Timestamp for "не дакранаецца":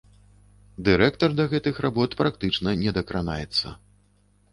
2.81-3.75